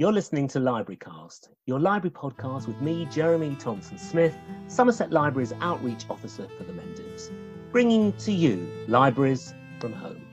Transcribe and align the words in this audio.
You're 0.00 0.12
listening 0.12 0.46
to 0.50 0.60
Librarycast, 0.60 1.48
your 1.66 1.80
library 1.80 2.12
podcast 2.12 2.68
with 2.68 2.80
me, 2.80 3.06
Jeremy 3.06 3.56
Thompson 3.56 3.98
Smith, 3.98 4.32
Somerset 4.68 5.10
Library's 5.10 5.52
outreach 5.60 6.04
officer 6.08 6.46
for 6.56 6.62
the 6.62 6.72
Mendips, 6.72 7.32
bringing 7.72 8.12
to 8.18 8.30
you 8.30 8.64
libraries 8.86 9.54
from 9.80 9.92
home. 9.92 10.24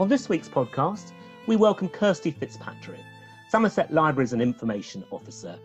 On 0.00 0.08
this 0.08 0.30
week's 0.30 0.48
podcast, 0.48 1.12
we 1.46 1.56
welcome 1.56 1.90
Kirsty 1.90 2.30
Fitzpatrick, 2.30 3.02
Somerset 3.50 3.92
Libraries 3.92 4.32
and 4.32 4.40
Information 4.40 5.04
Officer. 5.10 5.58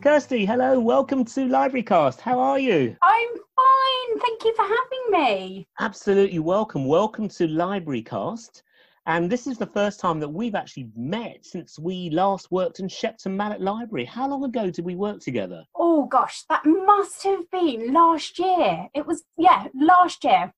Kirsty, 0.00 0.46
hello, 0.46 0.80
welcome 0.80 1.26
to 1.26 1.40
Librarycast. 1.40 2.20
How 2.20 2.38
are 2.40 2.58
you? 2.58 2.96
I'm 3.02 3.28
fine. 3.34 4.18
Thank 4.18 4.44
you 4.46 4.54
for 4.56 4.62
having 4.62 5.10
me. 5.10 5.68
Absolutely 5.78 6.38
welcome. 6.38 6.86
Welcome 6.86 7.28
to 7.28 7.46
Librarycast. 7.46 8.62
And 9.10 9.28
this 9.28 9.48
is 9.48 9.58
the 9.58 9.66
first 9.66 9.98
time 9.98 10.20
that 10.20 10.28
we've 10.28 10.54
actually 10.54 10.88
met 10.94 11.44
since 11.44 11.80
we 11.80 12.10
last 12.10 12.52
worked 12.52 12.78
in 12.78 12.86
Shepton 12.86 13.36
Mallet 13.36 13.60
Library. 13.60 14.04
How 14.04 14.28
long 14.28 14.44
ago 14.44 14.70
did 14.70 14.84
we 14.84 14.94
work 14.94 15.18
together? 15.18 15.64
Oh 15.74 16.06
gosh, 16.06 16.44
that 16.48 16.64
must 16.64 17.24
have 17.24 17.50
been 17.50 17.92
last 17.92 18.38
year. 18.38 18.86
It 18.94 19.04
was, 19.04 19.24
yeah, 19.36 19.66
last 19.74 20.22
year. 20.22 20.54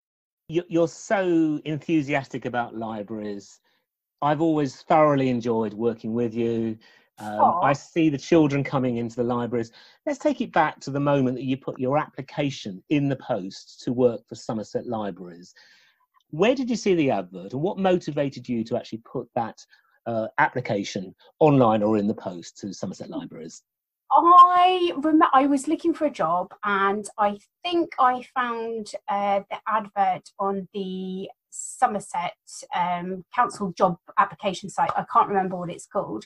You're 0.49 0.87
so 0.87 1.62
enthusiastic 1.65 2.45
about 2.45 2.77
libraries. 2.77 3.59
I've 4.21 4.43
always 4.43 4.83
thoroughly 4.83 5.31
enjoyed 5.31 5.73
working 5.73 6.12
with 6.12 6.34
you. 6.34 6.77
Um, 7.19 7.55
I 7.62 7.73
see 7.73 8.11
the 8.11 8.19
children 8.19 8.62
coming 8.62 8.98
into 8.98 9.17
the 9.17 9.25
libraries. 9.25 9.73
Let's 10.05 10.19
take 10.19 10.43
it 10.43 10.53
back 10.53 10.79
to 10.81 10.91
the 10.91 11.01
moment 11.01 11.37
that 11.37 11.45
you 11.45 11.57
put 11.57 11.81
your 11.81 11.97
application 11.97 12.83
in 12.91 13.09
the 13.09 13.17
post 13.17 13.81
to 13.84 13.95
work 13.95 14.29
for 14.29 14.34
Somerset 14.34 14.87
Libraries. 14.87 15.55
Where 16.33 16.55
did 16.55 16.71
you 16.71 16.77
see 16.77 16.95
the 16.95 17.11
advert, 17.11 17.53
and 17.53 17.63
what 17.63 17.79
motivated 17.79 18.49
you 18.49 18.65
to 18.65 18.77
actually 18.77 19.03
put 19.05 19.29
that 19.35 19.59
uh, 20.07 20.29
application 20.39 21.15
online 21.41 21.83
or 21.83 21.99
in 21.99 22.07
the 22.07 22.15
post 22.15 22.57
to 22.59 22.73
Somerset 22.73 23.11
Libraries? 23.11 23.63
I 24.11 24.93
remember 24.97 25.27
I 25.33 25.47
was 25.47 25.69
looking 25.69 25.93
for 25.93 26.06
a 26.06 26.11
job, 26.11 26.55
and 26.65 27.06
I 27.19 27.39
think 27.62 27.93
I 27.98 28.23
found 28.34 28.93
uh, 29.09 29.41
the 29.51 29.59
advert 29.69 30.31
on 30.39 30.69
the 30.73 31.29
Somerset 31.53 32.33
um, 32.75 33.25
Council 33.34 33.72
job 33.72 33.97
application 34.19 34.69
site. 34.69 34.91
I 34.97 35.05
can't 35.12 35.28
remember 35.28 35.56
what 35.56 35.70
it's 35.70 35.86
called. 35.86 36.25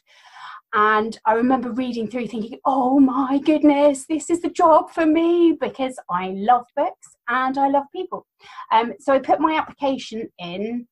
And 0.72 1.18
I 1.24 1.32
remember 1.34 1.70
reading 1.70 2.08
through 2.08 2.26
thinking, 2.26 2.58
oh 2.64 3.00
my 3.00 3.38
goodness, 3.38 4.06
this 4.06 4.30
is 4.30 4.42
the 4.42 4.50
job 4.50 4.90
for 4.90 5.06
me 5.06 5.56
because 5.58 5.98
I 6.10 6.30
love 6.36 6.66
books 6.76 7.16
and 7.28 7.56
I 7.56 7.68
love 7.68 7.84
people. 7.94 8.26
Um, 8.72 8.94
so 8.98 9.14
I 9.14 9.18
put 9.18 9.40
my 9.40 9.54
application 9.54 10.28
in. 10.38 10.86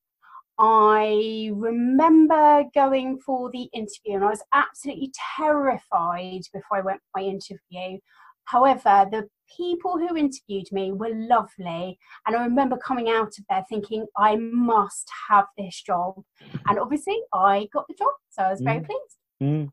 I 0.59 1.51
remember 1.53 2.63
going 2.75 3.19
for 3.19 3.51
the 3.51 3.69
interview 3.73 4.15
and 4.15 4.25
I 4.25 4.31
was 4.31 4.45
absolutely 4.53 5.13
terrified 5.37 6.43
before 6.53 6.79
I 6.79 6.83
went 6.83 7.01
for 7.01 7.21
my 7.21 7.27
interview. 7.27 7.99
However, 8.45 9.07
the 9.11 9.29
people 9.57 9.99
who 9.99 10.17
interviewed 10.17 10.67
me 10.73 10.93
were 10.93 11.13
lovely. 11.13 11.99
And 12.27 12.37
I 12.37 12.45
remember 12.45 12.77
coming 12.77 13.09
out 13.09 13.29
of 13.39 13.45
there 13.49 13.65
thinking, 13.69 14.07
I 14.17 14.37
must 14.37 15.09
have 15.29 15.47
this 15.57 15.83
job. 15.83 16.23
And 16.69 16.79
obviously, 16.79 17.19
I 17.33 17.69
got 17.73 17.87
the 17.89 17.95
job. 17.95 18.13
So 18.31 18.43
I 18.43 18.51
was 18.51 18.61
very 18.61 18.81
mm. 18.81 18.87
pleased. 18.87 19.17
Mm. 19.43 19.71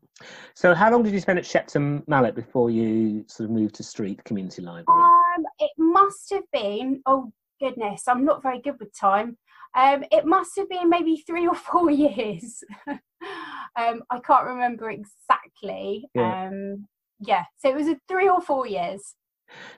So, 0.54 0.74
how 0.74 0.90
long 0.90 1.02
did 1.02 1.12
you 1.12 1.20
spend 1.20 1.38
at 1.38 1.46
Shepton 1.46 2.02
Mallet 2.06 2.34
before 2.34 2.70
you 2.70 3.24
sort 3.28 3.48
of 3.48 3.54
moved 3.54 3.76
to 3.76 3.82
Street 3.82 4.22
Community 4.24 4.62
Library? 4.62 4.86
Um, 4.88 5.44
it 5.58 5.70
must 5.78 6.32
have 6.32 6.44
been, 6.52 7.00
oh 7.06 7.32
goodness, 7.60 8.08
I'm 8.08 8.24
not 8.24 8.42
very 8.42 8.60
good 8.60 8.78
with 8.80 8.98
time. 8.98 9.38
Um, 9.74 10.04
it 10.12 10.26
must 10.26 10.52
have 10.58 10.68
been 10.68 10.90
maybe 10.90 11.22
three 11.26 11.46
or 11.46 11.54
four 11.54 11.90
years. 12.04 12.62
um, 12.88 14.02
I 14.10 14.18
can't 14.24 14.46
remember 14.46 14.90
exactly. 14.90 16.06
Yeah. 16.14 16.48
Um, 16.48 16.86
yeah, 17.20 17.44
so 17.58 17.70
it 17.70 17.76
was 17.76 17.86
a 17.86 17.96
three 18.08 18.28
or 18.28 18.40
four 18.40 18.66
years. 18.66 19.14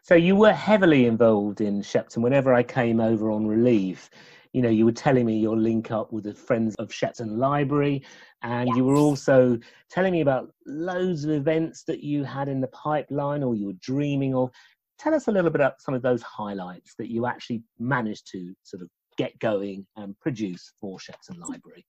So 0.03 0.15
you 0.15 0.37
were 0.37 0.53
heavily 0.53 1.07
involved 1.07 1.61
in 1.61 1.83
Shepton. 1.83 2.23
Whenever 2.23 2.55
I 2.55 2.63
came 2.63 3.01
over 3.01 3.31
on 3.31 3.47
relief, 3.47 4.11
you 4.53 4.63
know, 4.63 4.71
you 4.71 4.85
were 4.85 4.93
telling 4.93 5.27
me 5.27 5.39
your 5.39 5.57
link 5.57 5.91
up 5.91 6.13
with 6.13 6.25
the 6.25 6.35
Friends 6.35 6.77
of 6.77 6.93
Shepton 6.93 7.39
Library, 7.39 8.05
and 8.43 8.69
yes. 8.69 8.77
you 8.77 8.85
were 8.85 8.95
also 8.95 9.59
telling 9.91 10.13
me 10.13 10.21
about 10.21 10.51
loads 10.67 11.25
of 11.25 11.31
events 11.31 11.83
that 11.89 12.05
you 12.05 12.23
had 12.23 12.49
in 12.49 12.61
the 12.61 12.69
pipeline 12.69 13.43
or 13.43 13.57
you 13.57 13.67
were 13.67 13.81
dreaming 13.81 14.35
of. 14.35 14.51
Tell 14.99 15.13
us 15.13 15.27
a 15.27 15.33
little 15.33 15.51
bit 15.51 15.61
about 15.61 15.83
some 15.83 15.95
of 15.95 16.03
those 16.03 16.23
highlights 16.23 16.95
that 16.99 17.11
you 17.11 17.27
actually 17.27 17.65
managed 17.81 18.31
to 18.31 18.55
sort 18.63 18.83
of 18.83 18.89
get 19.17 19.37
going 19.41 19.87
and 19.97 20.19
produce 20.21 20.73
for 20.81 21.01
Shepton 21.01 21.41
Library. 21.41 21.85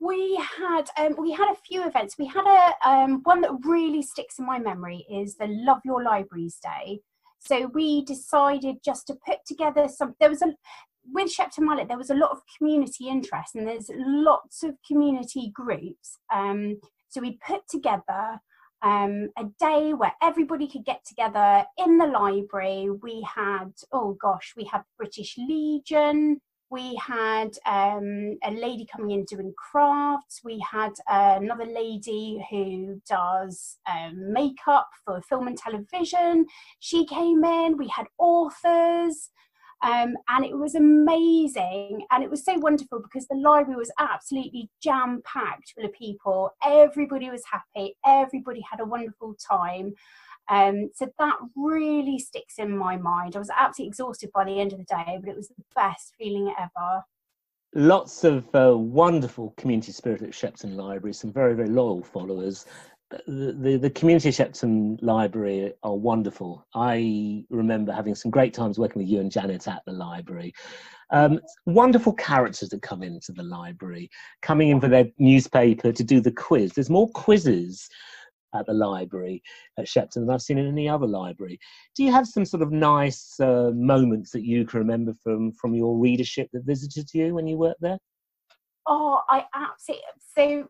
We 0.00 0.36
had 0.58 0.90
um, 0.98 1.14
we 1.18 1.32
had 1.32 1.50
a 1.50 1.60
few 1.66 1.86
events. 1.86 2.16
We 2.18 2.26
had 2.26 2.44
a 2.46 2.88
um, 2.88 3.22
one 3.22 3.40
that 3.40 3.52
really 3.64 4.02
sticks 4.02 4.38
in 4.38 4.46
my 4.46 4.58
memory 4.58 5.06
is 5.10 5.36
the 5.36 5.46
Love 5.48 5.80
Your 5.84 6.02
Libraries 6.02 6.58
Day. 6.62 7.00
So 7.38 7.70
we 7.74 8.04
decided 8.04 8.76
just 8.84 9.06
to 9.06 9.14
put 9.26 9.38
together 9.46 9.88
some. 9.88 10.14
There 10.20 10.30
was 10.30 10.42
a 10.42 10.54
with 11.12 11.30
Shepton 11.30 11.64
Mallet, 11.64 11.88
there 11.88 11.98
was 11.98 12.10
a 12.10 12.14
lot 12.14 12.30
of 12.30 12.40
community 12.56 13.08
interest 13.08 13.54
and 13.54 13.66
there's 13.66 13.90
lots 13.94 14.62
of 14.62 14.74
community 14.86 15.50
groups. 15.54 16.18
Um, 16.32 16.80
so 17.08 17.20
we 17.20 17.38
put 17.46 17.62
together 17.68 18.40
um, 18.82 19.28
a 19.38 19.44
day 19.58 19.94
where 19.94 20.12
everybody 20.22 20.68
could 20.68 20.84
get 20.84 21.04
together 21.04 21.64
in 21.78 21.98
the 21.98 22.06
library. 22.06 22.88
We 23.02 23.26
had, 23.34 23.72
oh 23.92 24.16
gosh, 24.20 24.54
we 24.56 24.64
had 24.64 24.82
British 24.96 25.36
Legion. 25.38 26.40
We 26.70 26.96
had 26.96 27.56
um, 27.64 28.38
a 28.42 28.50
lady 28.50 28.86
coming 28.90 29.12
in 29.12 29.24
doing 29.24 29.54
crafts. 29.56 30.40
We 30.44 30.64
had 30.68 30.92
uh, 31.08 31.38
another 31.40 31.64
lady 31.64 32.44
who 32.50 33.00
does 33.08 33.78
um, 33.88 34.32
makeup 34.32 34.88
for 35.04 35.22
film 35.22 35.46
and 35.46 35.56
television. 35.56 36.46
She 36.80 37.06
came 37.06 37.44
in. 37.44 37.76
We 37.76 37.88
had 37.88 38.06
authors. 38.18 39.30
Um, 39.82 40.16
and 40.28 40.44
it 40.44 40.56
was 40.56 40.74
amazing 40.74 42.06
and 42.10 42.24
it 42.24 42.30
was 42.30 42.42
so 42.42 42.54
wonderful 42.58 43.00
because 43.02 43.28
the 43.28 43.36
library 43.36 43.76
was 43.76 43.92
absolutely 43.98 44.70
jam 44.82 45.20
packed 45.26 45.74
full 45.74 45.84
of 45.84 45.92
people 45.92 46.50
everybody 46.64 47.28
was 47.28 47.42
happy 47.52 47.94
everybody 48.06 48.64
had 48.68 48.80
a 48.80 48.86
wonderful 48.86 49.36
time 49.38 49.92
um, 50.48 50.90
so 50.94 51.08
that 51.18 51.36
really 51.54 52.18
sticks 52.18 52.54
in 52.58 52.76
my 52.76 52.96
mind 52.96 53.36
i 53.36 53.38
was 53.38 53.50
absolutely 53.56 53.88
exhausted 53.88 54.30
by 54.34 54.44
the 54.44 54.60
end 54.60 54.72
of 54.72 54.78
the 54.78 54.84
day 54.84 55.18
but 55.20 55.28
it 55.28 55.36
was 55.36 55.48
the 55.48 55.64
best 55.74 56.14
feeling 56.18 56.52
ever 56.58 57.02
lots 57.74 58.24
of 58.24 58.46
uh, 58.54 58.76
wonderful 58.76 59.52
community 59.58 59.92
spirit 59.92 60.22
at 60.22 60.32
Shepton 60.32 60.78
Library, 60.78 61.12
some 61.12 61.30
very, 61.30 61.52
very 61.52 61.68
loyal 61.68 62.02
followers 62.02 62.64
the, 63.10 63.56
the, 63.58 63.76
the 63.76 63.90
community 63.90 64.30
Shepton 64.30 64.98
Library 65.00 65.72
are 65.82 65.94
wonderful. 65.94 66.66
I 66.74 67.44
remember 67.50 67.92
having 67.92 68.14
some 68.14 68.30
great 68.30 68.52
times 68.52 68.78
working 68.78 69.02
with 69.02 69.08
you 69.08 69.20
and 69.20 69.30
Janet 69.30 69.68
at 69.68 69.82
the 69.86 69.92
library. 69.92 70.52
Um, 71.10 71.40
wonderful 71.66 72.12
characters 72.14 72.70
that 72.70 72.82
come 72.82 73.02
into 73.02 73.32
the 73.32 73.44
library, 73.44 74.10
coming 74.42 74.70
in 74.70 74.80
for 74.80 74.88
their 74.88 75.06
newspaper 75.18 75.92
to 75.92 76.04
do 76.04 76.20
the 76.20 76.32
quiz. 76.32 76.72
There's 76.72 76.90
more 76.90 77.08
quizzes 77.10 77.88
at 78.54 78.66
the 78.66 78.72
library 78.72 79.42
at 79.78 79.88
Shepton 79.88 80.26
than 80.26 80.34
I've 80.34 80.42
seen 80.42 80.58
in 80.58 80.66
any 80.66 80.88
other 80.88 81.06
library. 81.06 81.58
Do 81.94 82.04
you 82.04 82.12
have 82.12 82.26
some 82.26 82.44
sort 82.44 82.62
of 82.62 82.72
nice 82.72 83.38
uh, 83.40 83.70
moments 83.74 84.30
that 84.32 84.44
you 84.44 84.64
can 84.64 84.78
remember 84.80 85.14
from 85.22 85.52
from 85.52 85.74
your 85.74 85.98
readership 85.98 86.48
that 86.52 86.64
visited 86.64 87.08
you 87.12 87.34
when 87.34 87.46
you 87.46 87.56
worked 87.56 87.80
there? 87.80 87.98
Oh, 88.86 89.20
I 89.28 89.44
absolutely. 89.54 90.04
So 90.36 90.68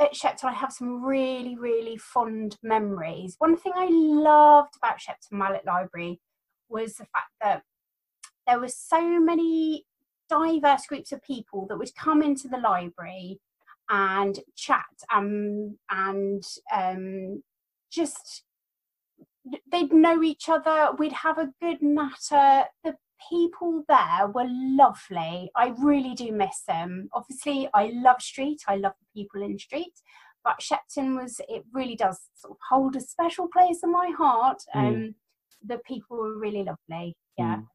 at 0.00 0.16
Shepton, 0.16 0.48
I 0.48 0.52
have 0.52 0.72
some 0.72 1.04
really, 1.04 1.56
really 1.56 1.96
fond 1.96 2.56
memories. 2.62 3.36
One 3.38 3.56
thing 3.56 3.72
I 3.74 3.88
loved 3.90 4.74
about 4.76 5.00
Shepton 5.00 5.38
Mallet 5.38 5.64
Library 5.66 6.20
was 6.68 6.94
the 6.94 7.04
fact 7.04 7.30
that 7.42 7.62
there 8.46 8.60
were 8.60 8.68
so 8.68 9.20
many 9.20 9.84
diverse 10.28 10.86
groups 10.86 11.12
of 11.12 11.22
people 11.22 11.66
that 11.68 11.78
would 11.78 11.94
come 11.94 12.22
into 12.22 12.48
the 12.48 12.58
library 12.58 13.38
and 13.88 14.40
chat 14.56 14.84
um, 15.14 15.76
and 15.90 16.42
um, 16.74 17.42
just 17.90 18.44
they'd 19.70 19.92
know 19.92 20.22
each 20.22 20.48
other 20.48 20.90
we'd 20.98 21.12
have 21.12 21.38
a 21.38 21.52
good 21.60 21.80
natter 21.80 22.64
the 22.82 22.94
people 23.30 23.84
there 23.88 24.26
were 24.28 24.46
lovely. 24.48 25.50
I 25.56 25.72
really 25.78 26.14
do 26.14 26.32
miss 26.32 26.62
them. 26.66 27.08
Obviously, 27.12 27.68
I 27.74 27.90
love 27.94 28.20
Street. 28.20 28.62
I 28.68 28.76
love 28.76 28.92
the 29.00 29.20
people 29.20 29.42
in 29.42 29.58
Street. 29.58 29.92
But 30.44 30.62
Shepton 30.62 31.16
was, 31.16 31.40
it 31.48 31.64
really 31.72 31.96
does 31.96 32.20
sort 32.34 32.52
of 32.52 32.58
hold 32.68 32.96
a 32.96 33.00
special 33.00 33.48
place 33.48 33.80
in 33.82 33.90
my 33.90 34.12
heart. 34.16 34.62
Mm. 34.74 34.86
Um, 34.86 35.14
the 35.64 35.78
people 35.78 36.18
were 36.18 36.38
really 36.38 36.62
lovely. 36.62 37.16
Yeah. 37.38 37.56
Mm 37.56 37.66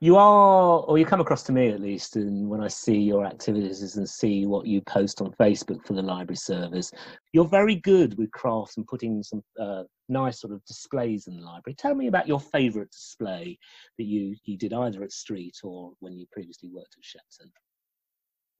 you 0.00 0.16
are 0.16 0.80
or 0.80 0.98
you 0.98 1.04
come 1.04 1.20
across 1.20 1.42
to 1.42 1.52
me 1.52 1.68
at 1.68 1.80
least 1.80 2.16
and 2.16 2.48
when 2.48 2.60
i 2.60 2.68
see 2.68 2.96
your 2.96 3.26
activities 3.26 3.96
and 3.96 4.08
see 4.08 4.46
what 4.46 4.66
you 4.66 4.80
post 4.82 5.20
on 5.20 5.32
facebook 5.40 5.84
for 5.84 5.94
the 5.94 6.02
library 6.02 6.36
service 6.36 6.92
you're 7.32 7.44
very 7.44 7.76
good 7.76 8.16
with 8.16 8.30
crafts 8.30 8.76
and 8.76 8.86
putting 8.86 9.22
some 9.22 9.42
uh, 9.60 9.82
nice 10.08 10.40
sort 10.40 10.52
of 10.54 10.64
displays 10.64 11.26
in 11.26 11.36
the 11.36 11.42
library. 11.42 11.76
Tell 11.76 11.94
me 11.94 12.06
about 12.06 12.26
your 12.26 12.40
favorite 12.40 12.90
display 12.90 13.58
that 13.98 14.04
you 14.04 14.34
you 14.44 14.56
did 14.56 14.72
either 14.72 15.02
at 15.04 15.12
street 15.12 15.56
or 15.62 15.92
when 16.00 16.16
you 16.16 16.26
previously 16.32 16.70
worked 16.70 16.96
at 16.96 17.04
shepton 17.04 17.52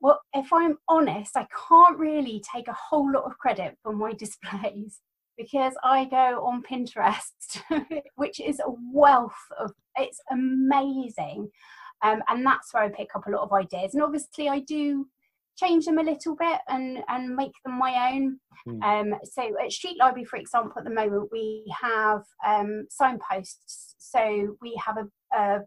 well, 0.01 0.21
if 0.33 0.53
I'm 0.53 0.79
honest, 0.89 1.37
I 1.37 1.47
can't 1.69 1.99
really 1.99 2.43
take 2.55 2.69
a 2.69 2.73
whole 2.73 3.11
lot 3.13 3.25
of 3.25 3.39
credit 3.39 3.77
for 3.83 3.93
my 3.93 4.13
displays 4.19 5.01
because 5.37 5.75
I 5.85 6.05
go 6.05 6.45
on 6.45 6.63
Pinterest, 6.63 7.63
which 8.17 8.41
is 8.41 8.61
a 8.61 8.73
wealth 8.93 9.33
of, 9.59 9.73
it's 9.99 10.21
amazing. 10.31 11.51
Um, 12.03 12.23
and 12.29 12.47
that's 12.47 12.73
where 12.73 12.85
I 12.85 12.89
pick 12.89 13.11
up 13.15 13.27
a 13.27 13.31
lot 13.31 13.43
of 13.43 13.53
ideas. 13.53 13.95
And 13.95 14.03
obviously, 14.03 14.49
I 14.49 14.61
do 14.61 15.09
change 15.57 15.87
them 15.87 15.99
a 15.99 16.03
little 16.03 16.37
bit 16.37 16.61
and, 16.69 16.99
and 17.09 17.35
make 17.35 17.53
them 17.65 17.79
my 17.79 18.13
own. 18.13 18.39
Mm. 18.67 18.83
Um, 18.83 19.19
so 19.25 19.43
at 19.63 19.73
Street 19.73 19.99
Library, 19.99 20.25
for 20.25 20.37
example, 20.37 20.75
at 20.79 20.85
the 20.85 20.91
moment, 20.91 21.31
we 21.33 21.65
have 21.81 22.23
um, 22.47 22.87
signposts. 22.91 23.97
So 23.99 24.57
we 24.63 24.81
have 24.85 24.99
a, 24.99 25.37
a, 25.37 25.61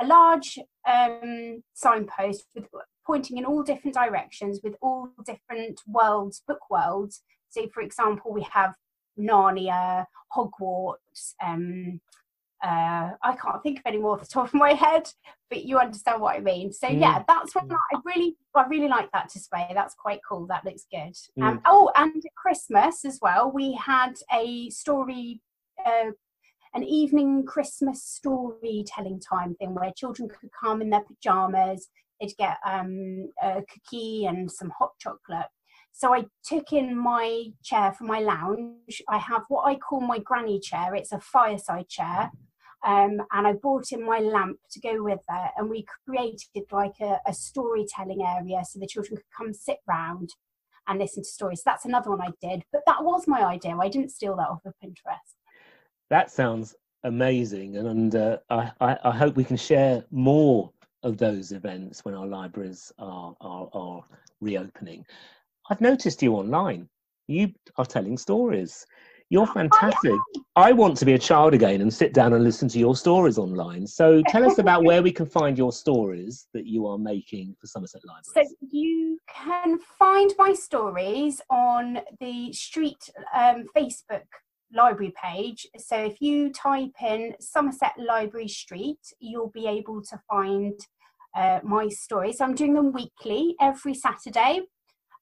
a 0.00 0.06
large 0.06 0.58
um, 0.88 1.62
signpost 1.74 2.46
with 2.54 2.66
pointing 3.06 3.38
in 3.38 3.44
all 3.44 3.62
different 3.62 3.94
directions 3.94 4.60
with 4.62 4.76
all 4.80 5.08
different 5.26 5.80
worlds, 5.86 6.42
book 6.46 6.70
worlds. 6.70 7.22
So, 7.50 7.68
for 7.74 7.82
example, 7.82 8.32
we 8.32 8.46
have 8.50 8.74
Narnia, 9.18 10.06
Hogwarts. 10.34 11.34
Uh, 12.62 13.12
I 13.22 13.36
can't 13.36 13.62
think 13.62 13.78
of 13.78 13.86
any 13.86 13.98
more 13.98 14.12
off 14.12 14.20
the 14.20 14.26
top 14.26 14.48
of 14.48 14.54
my 14.54 14.74
head, 14.74 15.08
but 15.48 15.64
you 15.64 15.78
understand 15.78 16.20
what 16.20 16.36
I 16.36 16.40
mean. 16.40 16.72
So 16.72 16.88
mm. 16.88 17.00
yeah, 17.00 17.22
that's 17.26 17.54
what 17.54 17.64
I 17.70 17.98
really, 18.04 18.36
I 18.54 18.66
really 18.66 18.88
like 18.88 19.10
that 19.12 19.30
display. 19.30 19.70
That's 19.74 19.94
quite 19.94 20.20
cool. 20.28 20.46
That 20.46 20.64
looks 20.64 20.86
good. 20.90 21.14
Mm. 21.38 21.42
Um, 21.42 21.60
oh, 21.64 21.90
and 21.96 22.16
at 22.16 22.34
Christmas 22.34 23.04
as 23.04 23.18
well, 23.22 23.50
we 23.50 23.72
had 23.74 24.14
a 24.32 24.68
story, 24.70 25.40
uh, 25.84 26.10
an 26.74 26.84
evening 26.84 27.44
Christmas 27.46 28.02
storytelling 28.04 29.20
time 29.20 29.54
thing 29.54 29.74
where 29.74 29.92
children 29.96 30.28
could 30.28 30.50
come 30.58 30.82
in 30.82 30.90
their 30.90 31.04
pajamas. 31.04 31.88
They'd 32.20 32.36
get 32.36 32.58
um, 32.66 33.30
a 33.42 33.62
cookie 33.72 34.26
and 34.26 34.50
some 34.50 34.70
hot 34.78 34.92
chocolate 34.98 35.46
so 35.92 36.14
I 36.14 36.24
took 36.44 36.72
in 36.72 36.96
my 36.96 37.46
chair 37.62 37.92
for 37.92 38.04
my 38.04 38.20
lounge. 38.20 39.02
I 39.08 39.18
have 39.18 39.42
what 39.48 39.64
I 39.64 39.74
call 39.74 40.00
my 40.00 40.18
granny 40.18 40.60
chair. 40.60 40.94
It's 40.94 41.12
a 41.12 41.20
fireside 41.20 41.88
chair. 41.88 42.30
Um, 42.86 43.20
and 43.32 43.46
I 43.46 43.52
brought 43.52 43.92
in 43.92 44.04
my 44.04 44.18
lamp 44.20 44.58
to 44.72 44.80
go 44.80 45.02
with 45.02 45.20
that, 45.28 45.52
And 45.56 45.68
we 45.68 45.84
created 46.06 46.64
like 46.72 46.94
a, 47.00 47.18
a 47.26 47.34
storytelling 47.34 48.22
area 48.22 48.62
so 48.64 48.78
the 48.78 48.86
children 48.86 49.16
could 49.16 49.36
come 49.36 49.52
sit 49.52 49.78
round 49.86 50.30
and 50.88 50.98
listen 50.98 51.22
to 51.22 51.28
stories. 51.28 51.62
That's 51.64 51.84
another 51.84 52.10
one 52.10 52.22
I 52.22 52.30
did. 52.40 52.64
But 52.72 52.82
that 52.86 53.04
was 53.04 53.28
my 53.28 53.44
idea. 53.44 53.76
I 53.76 53.88
didn't 53.88 54.10
steal 54.12 54.36
that 54.36 54.48
off 54.48 54.64
of 54.64 54.72
Pinterest. 54.82 55.36
That 56.08 56.30
sounds 56.30 56.74
amazing. 57.04 57.76
And, 57.76 58.14
uh, 58.14 58.38
I, 58.48 58.72
I, 58.80 58.98
I 59.04 59.10
hope 59.10 59.36
we 59.36 59.44
can 59.44 59.56
share 59.58 60.04
more 60.10 60.72
of 61.02 61.18
those 61.18 61.52
events 61.52 62.04
when 62.04 62.14
our 62.14 62.26
libraries 62.26 62.92
are, 62.98 63.34
are, 63.40 63.68
are 63.72 64.02
reopening. 64.40 65.04
I've 65.70 65.80
noticed 65.80 66.22
you 66.22 66.34
online. 66.34 66.88
You 67.28 67.52
are 67.76 67.86
telling 67.86 68.18
stories. 68.18 68.86
You're 69.30 69.48
oh, 69.48 69.52
fantastic. 69.54 70.18
I 70.56 70.72
want 70.72 70.96
to 70.96 71.04
be 71.04 71.12
a 71.12 71.18
child 71.18 71.54
again 71.54 71.80
and 71.82 71.94
sit 71.94 72.12
down 72.12 72.32
and 72.32 72.42
listen 72.42 72.68
to 72.68 72.80
your 72.80 72.96
stories 72.96 73.38
online. 73.38 73.86
So 73.86 74.22
tell 74.26 74.44
us 74.44 74.58
about 74.58 74.82
where 74.82 75.02
we 75.02 75.12
can 75.12 75.24
find 75.24 75.56
your 75.56 75.70
stories 75.70 76.48
that 76.52 76.66
you 76.66 76.88
are 76.88 76.98
making 76.98 77.54
for 77.60 77.68
Somerset 77.68 78.02
Library. 78.04 78.48
So 78.48 78.54
you 78.72 79.18
can 79.32 79.78
find 79.78 80.32
my 80.36 80.52
stories 80.52 81.40
on 81.48 82.00
the 82.18 82.52
Street 82.52 83.08
um, 83.32 83.66
Facebook 83.76 84.24
library 84.72 85.12
page. 85.22 85.64
So 85.78 85.96
if 85.96 86.20
you 86.20 86.50
type 86.50 87.00
in 87.00 87.34
Somerset 87.38 87.92
Library 87.98 88.48
Street, 88.48 88.98
you'll 89.20 89.50
be 89.50 89.68
able 89.68 90.02
to 90.02 90.20
find 90.28 90.74
uh, 91.36 91.60
my 91.62 91.88
stories. 91.88 92.40
I'm 92.40 92.56
doing 92.56 92.74
them 92.74 92.92
weekly, 92.92 93.54
every 93.60 93.94
Saturday. 93.94 94.62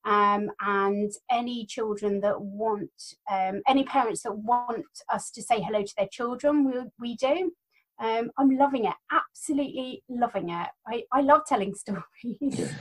Um, 0.08 0.50
and 0.62 1.12
any 1.30 1.66
children 1.66 2.20
that 2.20 2.40
want, 2.40 2.90
um, 3.30 3.60
any 3.68 3.84
parents 3.84 4.22
that 4.22 4.34
want 4.34 4.86
us 5.12 5.30
to 5.32 5.42
say 5.42 5.60
hello 5.60 5.82
to 5.82 5.94
their 5.98 6.08
children, 6.10 6.64
we, 6.64 6.80
we 6.98 7.16
do. 7.16 7.52
Um, 8.00 8.30
I'm 8.38 8.56
loving 8.56 8.86
it, 8.86 8.94
absolutely 9.12 10.02
loving 10.08 10.48
it. 10.48 10.68
I, 10.86 11.02
I 11.12 11.20
love 11.20 11.42
telling 11.46 11.74
stories. 11.74 12.72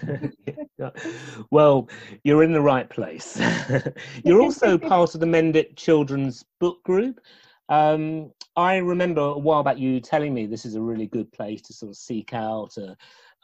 well, 1.51 1.89
you're 2.23 2.43
in 2.43 2.53
the 2.53 2.61
right 2.61 2.89
place. 2.89 3.37
you're 4.23 4.41
also 4.41 4.77
part 4.77 5.13
of 5.13 5.19
the 5.19 5.25
Mendip 5.25 5.75
Children's 5.75 6.45
Book 6.61 6.81
Group. 6.85 7.19
Um, 7.67 8.31
I 8.55 8.77
remember 8.77 9.21
a 9.21 9.37
while 9.37 9.63
back 9.63 9.77
you 9.77 9.99
telling 9.99 10.33
me 10.33 10.45
this 10.45 10.65
is 10.65 10.75
a 10.75 10.81
really 10.81 11.07
good 11.07 11.29
place 11.33 11.61
to 11.63 11.73
sort 11.73 11.89
of 11.89 11.97
seek 11.97 12.33
out 12.33 12.77
a, 12.77 12.95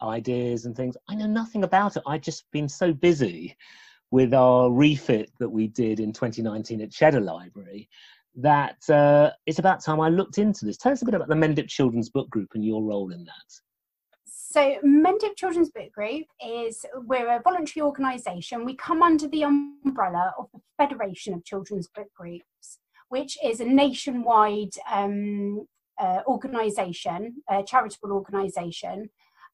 ideas 0.03 0.65
and 0.65 0.75
things. 0.75 0.95
I 1.09 1.15
know 1.15 1.27
nothing 1.27 1.63
about 1.63 1.97
it. 1.97 2.03
I've 2.05 2.21
just 2.21 2.45
been 2.51 2.69
so 2.69 2.93
busy 2.93 3.55
with 4.11 4.33
our 4.33 4.71
refit 4.71 5.31
that 5.39 5.49
we 5.49 5.67
did 5.67 5.99
in 5.99 6.13
2019 6.13 6.81
at 6.81 6.91
Cheddar 6.91 7.21
Library 7.21 7.89
that 8.35 8.77
uh, 8.89 9.31
it's 9.45 9.59
about 9.59 9.83
time 9.83 9.99
I 9.99 10.09
looked 10.09 10.37
into 10.37 10.65
this. 10.65 10.77
Tell 10.77 10.91
us 10.91 11.01
a 11.01 11.05
bit 11.05 11.13
about 11.13 11.27
the 11.29 11.35
Mendip 11.35 11.67
Children's 11.67 12.09
Book 12.09 12.29
Group 12.29 12.49
and 12.53 12.65
your 12.65 12.83
role 12.83 13.11
in 13.11 13.23
that. 13.25 13.61
So, 14.25 14.77
Mendip 14.85 15.35
Children's 15.35 15.71
Book 15.71 15.91
Group 15.91 16.25
is 16.45 16.85
we're 17.05 17.27
a 17.27 17.41
voluntary 17.43 17.83
organisation. 17.83 18.65
We 18.65 18.75
come 18.75 19.01
under 19.01 19.27
the 19.27 19.43
umbrella 19.43 20.33
of 20.37 20.47
the 20.53 20.59
Federation 20.77 21.33
of 21.33 21.43
Children's 21.43 21.87
Book 21.87 22.09
Groups, 22.15 22.77
which 23.09 23.35
is 23.43 23.59
a 23.59 23.65
nationwide 23.65 24.75
um, 24.91 25.65
uh, 25.99 26.19
organisation, 26.27 27.41
a 27.49 27.63
charitable 27.63 28.11
organisation 28.11 29.09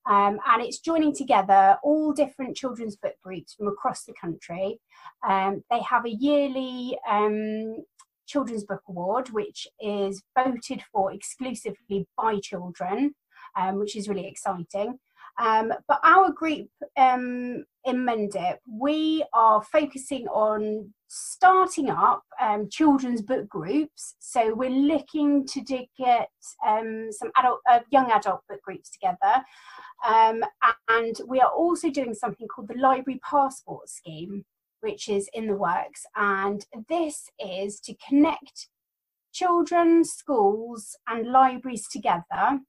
um, 0.07 0.39
and 0.47 0.61
it's 0.61 0.79
joining 0.79 1.13
together 1.13 1.77
all 1.83 2.13
different 2.13 2.55
children's 2.55 2.95
book 2.95 3.15
groups 3.23 3.53
from 3.53 3.67
across 3.67 4.03
the 4.05 4.13
country. 4.19 4.79
Um, 5.27 5.63
they 5.69 5.81
have 5.81 6.05
a 6.05 6.09
yearly 6.11 6.97
um, 7.09 7.77
Children's 8.27 8.63
Book 8.63 8.81
Award, 8.87 9.29
which 9.29 9.67
is 9.81 10.21
voted 10.37 10.83
for 10.91 11.11
exclusively 11.11 12.07
by 12.15 12.39
children, 12.39 13.15
um, 13.57 13.79
which 13.79 13.95
is 13.95 14.07
really 14.07 14.27
exciting. 14.27 14.99
Um, 15.39 15.73
but 15.87 15.99
our 16.03 16.31
group 16.31 16.67
um, 16.97 17.63
in 17.85 17.95
Mendip, 17.97 18.57
we 18.69 19.23
are 19.33 19.63
focusing 19.63 20.27
on 20.27 20.93
starting 21.07 21.89
up 21.89 22.23
um, 22.41 22.67
children's 22.69 23.21
book 23.21 23.47
groups. 23.47 24.15
So 24.19 24.53
we're 24.53 24.69
looking 24.69 25.47
to 25.47 25.61
get 25.97 26.29
um, 26.65 27.09
some 27.11 27.31
adult, 27.37 27.61
uh, 27.69 27.79
young 27.89 28.11
adult 28.11 28.41
book 28.49 28.61
groups 28.61 28.89
together. 28.91 29.43
Um, 30.05 30.43
and 30.89 31.15
we 31.27 31.39
are 31.39 31.51
also 31.51 31.89
doing 31.89 32.13
something 32.13 32.47
called 32.47 32.67
the 32.67 32.77
Library 32.77 33.19
Passport 33.27 33.89
Scheme, 33.89 34.43
which 34.81 35.07
is 35.07 35.29
in 35.33 35.47
the 35.47 35.55
works. 35.55 36.05
And 36.15 36.65
this 36.89 37.29
is 37.39 37.79
to 37.81 37.95
connect 38.07 38.67
children, 39.31 40.03
schools, 40.03 40.97
and 41.07 41.31
libraries 41.31 41.87
together 41.87 42.59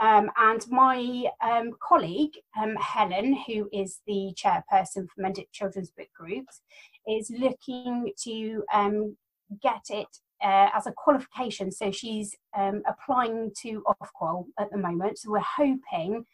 um, 0.00 0.30
and 0.36 0.64
my 0.70 1.24
um, 1.42 1.72
colleague, 1.80 2.34
um, 2.60 2.76
Helen, 2.76 3.36
who 3.46 3.68
is 3.72 4.00
the 4.06 4.32
chairperson 4.34 5.06
for 5.08 5.22
Mendip 5.22 5.46
Children's 5.52 5.90
Book 5.90 6.08
Groups, 6.16 6.60
is 7.06 7.30
looking 7.30 8.12
to 8.24 8.64
um, 8.72 9.16
get 9.62 9.82
it 9.90 10.08
uh, 10.42 10.68
as 10.74 10.86
a 10.86 10.92
qualification. 10.92 11.72
So 11.72 11.90
she's 11.90 12.34
um, 12.56 12.82
applying 12.86 13.52
to 13.62 13.82
Ofqual 13.86 14.46
at 14.58 14.70
the 14.70 14.78
moment. 14.78 15.18
So 15.18 15.30
we're 15.30 15.40
hoping 15.40 16.24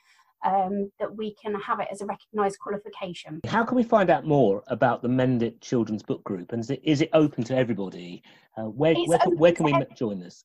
um, 0.44 0.90
that 0.99 1.14
we 1.16 1.35
can 1.42 1.54
have 1.54 1.80
it 1.80 1.88
as 1.90 2.02
a 2.02 2.06
recognised 2.06 2.59
qualification. 2.59 3.40
How 3.47 3.64
can 3.64 3.76
we 3.76 3.83
find 3.83 4.11
out 4.11 4.26
more 4.26 4.62
about 4.66 5.00
the 5.00 5.09
Mendip 5.09 5.61
Children's 5.62 6.02
Book 6.02 6.23
Group? 6.25 6.52
And 6.52 6.61
is 6.61 6.71
it, 6.71 6.80
is 6.85 7.00
it 7.00 7.09
open 7.14 7.44
to 7.44 7.56
everybody? 7.56 8.23
Uh, 8.59 8.64
where, 8.64 8.94
where, 8.94 9.18
where 9.37 9.52
can 9.52 9.64
we 9.64 9.75
join 9.97 10.18
this? 10.21 10.44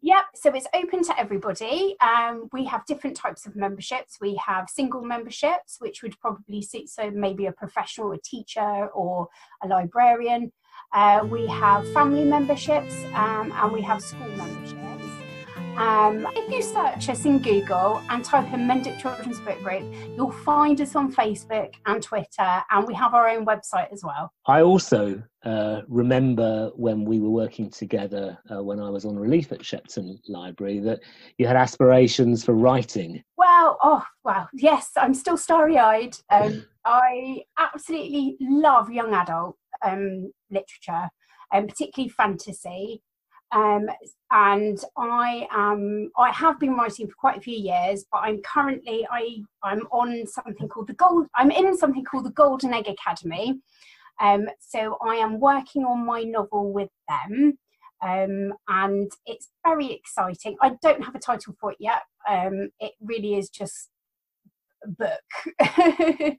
Yep, 0.00 0.24
so 0.34 0.50
it's 0.54 0.66
open 0.74 1.02
to 1.04 1.18
everybody. 1.18 1.96
Um, 2.00 2.48
we 2.52 2.64
have 2.66 2.86
different 2.86 3.16
types 3.16 3.46
of 3.46 3.56
memberships. 3.56 4.18
We 4.20 4.36
have 4.36 4.70
single 4.70 5.02
memberships, 5.02 5.78
which 5.80 6.02
would 6.02 6.18
probably 6.20 6.62
suit 6.62 6.88
so 6.88 7.10
maybe 7.10 7.46
a 7.46 7.52
professional, 7.52 8.12
a 8.12 8.18
teacher, 8.18 8.88
or 8.94 9.28
a 9.62 9.66
librarian. 9.66 10.52
Uh, 10.92 11.26
we 11.28 11.48
have 11.48 11.86
family 11.92 12.24
memberships 12.24 12.94
um, 13.14 13.52
and 13.52 13.72
we 13.72 13.82
have 13.82 14.00
school 14.00 14.28
memberships. 14.28 15.04
Um, 15.78 16.26
if 16.34 16.50
you 16.50 16.60
search 16.60 17.08
us 17.08 17.24
in 17.24 17.38
Google 17.38 18.02
and 18.10 18.24
type 18.24 18.52
in 18.52 18.66
Mendip 18.66 18.98
Children's 18.98 19.38
Book 19.40 19.62
Group, 19.62 19.84
you'll 20.16 20.32
find 20.32 20.80
us 20.80 20.96
on 20.96 21.12
Facebook 21.12 21.72
and 21.86 22.02
Twitter, 22.02 22.62
and 22.70 22.84
we 22.84 22.94
have 22.94 23.14
our 23.14 23.28
own 23.28 23.46
website 23.46 23.92
as 23.92 24.02
well. 24.02 24.32
I 24.46 24.62
also 24.62 25.22
uh, 25.44 25.82
remember 25.86 26.72
when 26.74 27.04
we 27.04 27.20
were 27.20 27.30
working 27.30 27.70
together 27.70 28.36
uh, 28.50 28.60
when 28.60 28.80
I 28.80 28.90
was 28.90 29.04
on 29.04 29.16
relief 29.16 29.52
at 29.52 29.64
Shepton 29.64 30.18
Library 30.26 30.80
that 30.80 30.98
you 31.38 31.46
had 31.46 31.56
aspirations 31.56 32.44
for 32.44 32.54
writing. 32.54 33.22
Well, 33.36 33.78
oh, 33.80 34.04
wow, 34.24 34.48
yes, 34.52 34.90
I'm 34.96 35.14
still 35.14 35.36
starry 35.36 35.78
eyed. 35.78 36.16
Um, 36.30 36.66
I 36.84 37.42
absolutely 37.58 38.36
love 38.40 38.90
young 38.90 39.12
adult 39.12 39.56
um, 39.84 40.32
literature, 40.50 41.08
and 41.52 41.68
particularly 41.68 42.10
fantasy. 42.10 43.02
Um, 43.52 43.88
and 44.30 44.78
I 44.96 45.46
am 45.50 46.10
I 46.18 46.30
have 46.32 46.60
been 46.60 46.74
writing 46.74 47.06
for 47.08 47.14
quite 47.14 47.38
a 47.38 47.40
few 47.40 47.56
years, 47.56 48.04
but 48.12 48.18
I'm 48.18 48.42
currently 48.42 49.06
I 49.10 49.42
I'm 49.62 49.80
on 49.90 50.26
something 50.26 50.68
called 50.68 50.88
the 50.88 50.94
Gold. 50.94 51.26
I'm 51.34 51.50
in 51.50 51.76
something 51.76 52.04
called 52.04 52.26
the 52.26 52.30
Golden 52.30 52.74
Egg 52.74 52.88
Academy. 52.88 53.60
Um, 54.20 54.48
so 54.60 54.98
I 55.02 55.16
am 55.16 55.40
working 55.40 55.84
on 55.84 56.04
my 56.04 56.22
novel 56.22 56.72
with 56.72 56.90
them, 57.08 57.58
um, 58.02 58.52
and 58.68 59.10
it's 59.26 59.48
very 59.64 59.92
exciting. 59.92 60.56
I 60.60 60.76
don't 60.82 61.04
have 61.04 61.14
a 61.14 61.20
title 61.20 61.54
for 61.60 61.72
it 61.72 61.78
yet. 61.80 62.02
Um, 62.28 62.70
it 62.80 62.92
really 63.00 63.36
is 63.36 63.48
just 63.48 63.88
a 64.84 64.88
book. 64.88 66.36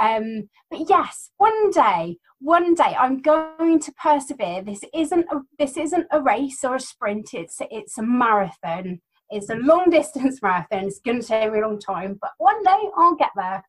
Um, 0.00 0.48
but 0.70 0.88
yes, 0.88 1.30
one 1.36 1.70
day, 1.70 2.18
one 2.40 2.74
day, 2.74 2.96
I'm 2.98 3.22
going 3.22 3.78
to 3.80 3.92
persevere. 3.92 4.62
This 4.62 4.80
isn't 4.92 5.26
a, 5.30 5.40
this 5.58 5.76
isn't 5.76 6.06
a 6.10 6.20
race 6.20 6.64
or 6.64 6.76
a 6.76 6.80
sprint. 6.80 7.32
It's 7.32 7.58
it's 7.70 7.98
a 7.98 8.02
marathon. 8.02 9.00
It's 9.30 9.50
a 9.50 9.56
long 9.56 9.84
distance 9.90 10.40
marathon. 10.42 10.84
It's 10.84 11.00
going 11.00 11.20
to 11.20 11.26
take 11.26 11.52
me 11.52 11.60
a 11.60 11.62
long 11.62 11.78
time, 11.78 12.18
but 12.20 12.32
one 12.38 12.62
day 12.62 12.78
I'll 12.96 13.16
get 13.16 13.30
there. 13.36 13.64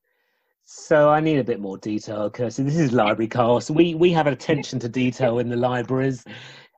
So 0.65 1.09
I 1.09 1.19
need 1.19 1.37
a 1.37 1.43
bit 1.43 1.59
more 1.59 1.77
detail, 1.77 2.29
Kirsty. 2.29 2.63
This 2.63 2.77
is 2.77 2.91
library 2.91 3.27
cast. 3.27 3.69
We 3.69 3.93
we 3.93 4.11
have 4.13 4.27
attention 4.27 4.79
to 4.79 4.89
detail 4.89 5.39
in 5.39 5.47
the 5.47 5.55
libraries. 5.55 6.25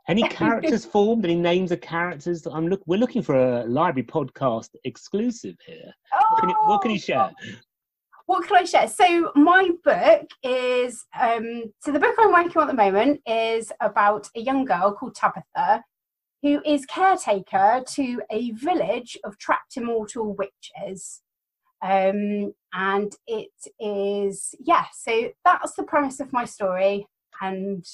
Any 0.09 0.23
characters 0.29 0.85
formed? 0.85 1.23
Any 1.23 1.35
names 1.35 1.71
of 1.71 1.79
characters? 1.79 2.45
I'm 2.45 2.67
look. 2.67 2.81
We're 2.85 2.99
looking 2.99 3.21
for 3.21 3.35
a 3.35 3.65
library 3.65 4.05
podcast 4.05 4.69
exclusive 4.83 5.55
here. 5.65 5.91
Oh, 6.13 6.17
what, 6.29 6.39
can 6.41 6.49
you, 6.49 6.55
what 6.65 6.81
can 6.81 6.91
you 6.91 6.99
share? 6.99 7.31
What 8.27 8.45
can 8.45 8.57
I 8.57 8.65
share? 8.65 8.87
So 8.87 9.31
my 9.35 9.71
book 9.83 10.27
is 10.43 11.05
um, 11.19 11.63
so 11.79 11.91
the 11.91 11.99
book 11.99 12.15
I'm 12.19 12.31
working 12.31 12.57
on 12.57 12.69
at 12.69 12.75
the 12.75 12.83
moment 12.83 13.21
is 13.25 13.71
about 13.81 14.27
a 14.35 14.41
young 14.41 14.65
girl 14.65 14.93
called 14.93 15.15
Tabitha 15.15 15.83
who 16.43 16.61
is 16.65 16.85
caretaker 16.85 17.83
to 17.87 18.21
a 18.29 18.51
village 18.51 19.17
of 19.23 19.37
trapped 19.39 19.75
immortal 19.75 20.35
witches. 20.35 21.21
Um, 21.81 22.53
and 22.73 23.15
it 23.27 23.49
is 23.79 24.53
yeah, 24.59 24.85
so 24.93 25.29
that's 25.45 25.73
the 25.73 25.83
premise 25.83 26.19
of 26.19 26.33
my 26.33 26.43
story, 26.43 27.07
and 27.41 27.85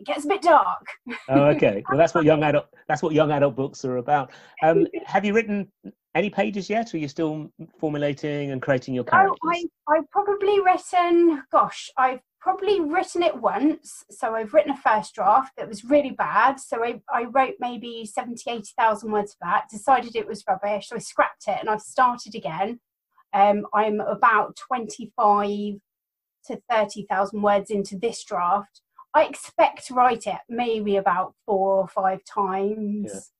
it 0.00 0.06
gets 0.06 0.24
a 0.24 0.28
bit 0.28 0.42
dark. 0.42 0.86
oh, 1.28 1.44
okay. 1.46 1.84
Well, 1.88 1.98
that's 1.98 2.14
what 2.14 2.24
young 2.24 2.42
adult 2.42 2.66
that's 2.88 3.02
what 3.02 3.12
young 3.12 3.30
adult 3.30 3.54
books 3.54 3.84
are 3.84 3.98
about. 3.98 4.30
Um, 4.62 4.86
have 5.04 5.24
you 5.24 5.34
written 5.34 5.70
any 6.14 6.30
pages 6.30 6.68
yet, 6.68 6.92
or 6.92 6.96
are 6.96 7.00
you 7.00 7.08
still 7.08 7.50
formulating 7.78 8.50
and 8.50 8.60
creating 8.60 8.94
your 8.94 9.04
characters? 9.04 9.38
Oh, 9.44 9.50
I, 9.50 9.64
I've 9.96 10.10
probably 10.10 10.60
written, 10.60 11.42
gosh, 11.52 11.88
I've 11.96 12.20
probably 12.40 12.80
written 12.80 13.22
it 13.22 13.36
once. 13.36 14.04
So 14.10 14.34
I've 14.34 14.52
written 14.52 14.72
a 14.72 14.76
first 14.76 15.14
draft 15.14 15.52
that 15.56 15.68
was 15.68 15.84
really 15.84 16.10
bad. 16.10 16.58
So 16.58 16.82
I, 16.84 17.00
I 17.12 17.24
wrote 17.24 17.54
maybe 17.60 18.04
70, 18.04 18.50
80,000 18.50 19.12
words 19.12 19.34
for 19.34 19.46
that, 19.46 19.68
decided 19.70 20.16
it 20.16 20.26
was 20.26 20.42
rubbish. 20.48 20.88
So 20.88 20.96
I 20.96 21.00
scrapped 21.00 21.46
it 21.46 21.58
and 21.60 21.68
I've 21.68 21.82
started 21.82 22.34
again. 22.34 22.80
Um, 23.32 23.66
I'm 23.72 24.00
about 24.00 24.56
25 24.56 25.74
to 26.46 26.60
30,000 26.70 27.42
words 27.42 27.70
into 27.70 27.96
this 27.96 28.24
draft. 28.24 28.80
I 29.14 29.24
expect 29.24 29.86
to 29.88 29.94
write 29.94 30.26
it 30.26 30.38
maybe 30.48 30.96
about 30.96 31.34
four 31.46 31.76
or 31.76 31.88
five 31.88 32.20
times 32.24 33.32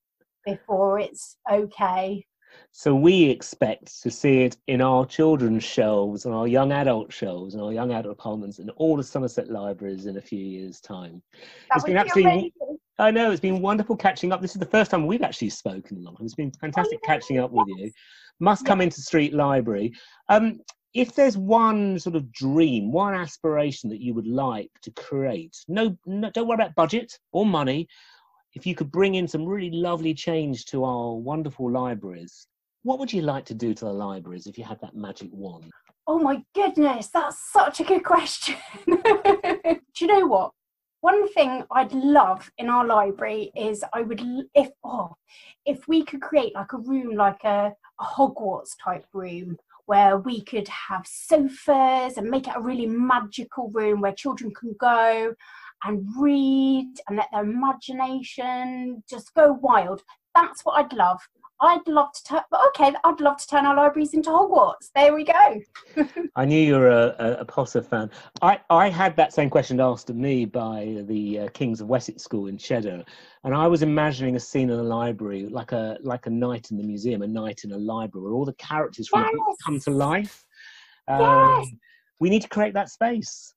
yeah. 0.47 0.55
before 0.55 0.99
it's 0.99 1.37
okay. 1.51 2.27
So 2.73 2.95
we 2.95 3.25
expect 3.25 4.03
to 4.03 4.11
see 4.11 4.43
it 4.43 4.57
in 4.67 4.81
our 4.81 5.07
children's 5.07 5.65
shelves 5.65 6.25
and 6.25 6.35
our 6.35 6.49
young 6.49 6.73
adult 6.73 7.13
shelves 7.13 7.55
and 7.55 7.63
our 7.63 7.73
young 7.73 7.93
adult 7.93 8.13
apartments 8.13 8.59
and 8.59 8.71
all 8.77 8.97
the 8.97 9.05
Somerset 9.05 9.51
libraries 9.51 10.07
in 10.07 10.17
a 10.17 10.21
few 10.21 10.45
years' 10.45 10.81
time. 10.81 11.23
That 11.69 11.77
it's 11.77 11.85
been 11.85 11.97
absolutely. 11.97 12.53
I 12.99 13.11
know 13.11 13.31
it's 13.31 13.41
been 13.41 13.63
wonderful 13.63 13.97
catching 13.97 14.31
up. 14.31 14.43
This 14.43 14.55
is 14.55 14.61
the 14.61 14.67
first 14.67 14.91
time 14.91 15.07
we've 15.07 15.23
actually 15.23 15.51
spoken 15.51 16.05
long. 16.05 16.17
It's 16.21 16.35
been 16.35 16.53
fantastic 16.53 16.99
oh, 16.99 17.07
yeah. 17.07 17.15
catching 17.15 17.39
up 17.39 17.51
with 17.51 17.67
you. 17.69 17.91
Must 18.41 18.65
come 18.67 18.81
into 18.81 19.01
Street 19.01 19.33
Library. 19.33 19.93
Um, 20.29 20.61
if 20.95 21.15
there's 21.15 21.37
one 21.37 21.99
sort 21.99 22.17
of 22.17 22.33
dream, 22.33 22.91
one 22.91 23.15
aspiration 23.15 23.89
that 23.91 24.01
you 24.01 24.15
would 24.15 24.27
like 24.27 24.71
to 24.83 24.91
create, 24.93 25.57
no, 25.69 25.97
no, 26.07 26.31
don't 26.31 26.49
worry 26.49 26.57
about 26.57 26.75
budget 26.75 27.17
or 27.33 27.47
money, 27.47 27.87
if 28.55 28.67
you 28.67 28.75
could 28.75 28.91
bring 28.91 29.15
in 29.15 29.29
some 29.29 29.47
really 29.47 29.71
lovely 29.71 30.13
change 30.13 30.65
to 30.67 30.85
our 30.85 31.15
wonderful 31.15 31.71
libraries, 31.71 32.49
what 32.83 32.99
would 32.99 33.13
you 33.13 33.23
like 33.23 33.45
to 33.45 33.55
do 33.55 33.73
to 33.75 33.85
the 33.85 33.93
libraries 33.93 34.47
if 34.47 34.59
you 34.59 34.65
had 34.65 34.81
that 34.81 34.97
magic 34.97 35.29
wand? 35.33 35.71
Oh 36.07 36.19
my 36.19 36.43
goodness, 36.55 37.09
that's 37.09 37.53
such 37.53 37.81
a 37.81 37.85
good 37.85 38.03
question. 38.03 38.57
do 38.87 39.81
you 40.01 40.07
know 40.07 40.27
what? 40.27 40.51
One 41.03 41.33
thing 41.33 41.65
I'd 41.71 41.93
love 41.93 42.51
in 42.59 42.69
our 42.69 42.85
library 42.85 43.53
is 43.57 43.85
I 43.95 44.03
would 44.03 44.21
if 44.55 44.69
oh 44.85 45.15
if 45.65 45.89
we 45.89 46.05
could 46.05 46.21
create 46.21 46.55
like 46.55 46.73
a 46.73 46.79
room 46.79 47.17
like 47.17 47.43
a, 47.45 47.73
a 48.01 48.05
Hogwarts 48.05 48.77
type 48.83 49.07
room 49.15 49.57
where 49.91 50.19
we 50.19 50.41
could 50.43 50.69
have 50.69 51.05
sofas 51.05 52.17
and 52.17 52.31
make 52.31 52.47
it 52.47 52.55
a 52.55 52.61
really 52.61 52.87
magical 52.87 53.69
room 53.71 54.01
where 54.01 54.13
children 54.13 54.53
can 54.55 54.73
go 54.79 55.35
and 55.83 56.07
read 56.17 56.89
and 57.09 57.17
let 57.17 57.27
their 57.33 57.43
imagination 57.43 59.03
just 59.11 59.35
go 59.35 59.53
wild. 59.55 60.01
That's 60.33 60.65
what 60.65 60.75
I'd 60.75 60.93
love. 60.93 61.19
I'd 61.63 61.87
love 61.87 62.13
to 62.13 62.25
turn, 62.25 62.41
okay, 62.69 62.95
I'd 63.05 63.21
love 63.21 63.37
to 63.37 63.47
turn 63.47 63.67
our 63.67 63.77
libraries 63.77 64.15
into 64.15 64.31
Hogwarts. 64.31 64.91
There 64.95 65.15
we 65.15 65.25
go. 65.25 65.61
I 66.37 66.45
knew 66.47 66.59
you 66.59 66.75
were 66.75 66.89
a, 66.89 67.15
a, 67.19 67.33
a, 67.41 67.45
Potter 67.45 67.83
fan. 67.83 68.11
I, 68.41 68.61
I 68.71 68.89
had 68.89 69.15
that 69.17 69.35
same 69.35 69.51
question 69.51 69.79
asked 69.79 70.09
of 70.09 70.17
me 70.17 70.47
by 70.47 71.03
the 71.07 71.41
uh, 71.41 71.49
Kings 71.53 71.83
of 71.83 71.89
Wessex 71.89 72.23
School 72.23 72.47
in 72.47 72.57
Cheddar, 72.57 73.05
and 73.45 73.55
I 73.55 73.67
was 73.67 73.83
imagining 73.83 74.37
a 74.37 74.41
scene 74.41 74.71
in 74.71 74.79
a 74.79 74.83
library, 74.83 75.49
like 75.49 75.73
a 75.73 75.99
like 76.01 76.27
a 76.27 76.31
night 76.31 76.71
in 76.71 76.79
the 76.79 76.85
museum, 76.85 77.21
a 77.23 77.27
night 77.27 77.63
in 77.65 77.73
a 77.73 77.79
library, 77.79 78.25
where 78.25 78.33
all 78.33 78.47
the 78.47 78.55
characters 78.55 79.09
from 79.09 79.23
yes. 79.23 79.31
the 79.33 79.39
book 79.39 79.57
come 79.65 79.81
to 79.81 79.91
life. 79.91 80.45
Um, 81.09 81.21
yes. 81.21 81.69
We 82.21 82.31
need 82.31 82.43
to 82.43 82.49
create 82.49 82.73
that 82.75 82.89
space. 82.89 83.55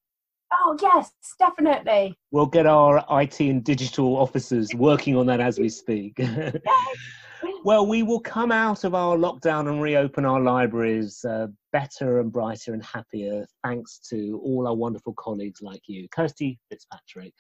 Oh 0.52 0.78
yes, 0.82 1.12
definitely. 1.40 2.18
We'll 2.32 2.46
get 2.48 2.66
our 2.66 3.04
IT 3.22 3.40
and 3.40 3.64
digital 3.64 4.18
officers 4.18 4.74
working 4.76 5.16
on 5.16 5.26
that 5.28 5.40
as 5.40 5.58
we 5.58 5.70
speak. 5.70 6.20
well, 7.64 7.86
we 7.86 8.04
will 8.04 8.20
come 8.20 8.52
out 8.52 8.84
of 8.84 8.94
our 8.94 9.16
lockdown 9.18 9.70
and 9.70 9.82
reopen 9.82 10.26
our 10.26 10.40
libraries 10.40 11.24
uh, 11.26 11.48
better 11.72 12.20
and 12.20 12.32
brighter 12.32 12.74
and 12.74 12.84
happier, 12.84 13.46
thanks 13.64 14.00
to 14.10 14.42
all 14.44 14.68
our 14.68 14.76
wonderful 14.76 15.14
colleagues 15.14 15.62
like 15.62 15.82
you, 15.88 16.08
Kirsty 16.10 16.60
Fitzpatrick. 16.70 17.34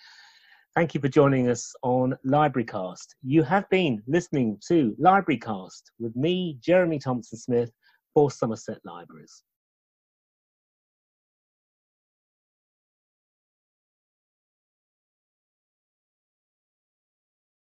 Thank 0.76 0.96
you 0.96 1.02
for 1.02 1.08
joining 1.08 1.50
us 1.50 1.74
on 1.84 2.16
LibraryCast. 2.26 3.08
You 3.22 3.44
have 3.44 3.70
been 3.70 4.02
listening 4.08 4.58
to 4.68 4.96
LibraryCast 5.00 5.84
with 6.00 6.16
me, 6.16 6.58
Jeremy 6.62 7.00
Thompson 7.00 7.38
Smith, 7.38 7.72
for 8.14 8.32
Somerset 8.32 8.80
Libraries. 8.84 9.44